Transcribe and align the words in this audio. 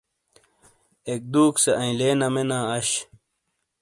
ایک 1.07 1.21
دُوک 1.31 1.55
سے 1.63 1.71
ایئنلے 1.81 2.09
نامےنا 2.19 2.59
اش۔ 2.75 2.89